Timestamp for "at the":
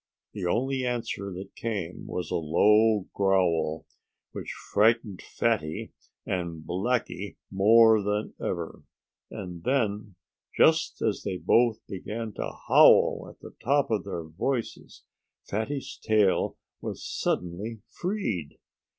13.29-13.53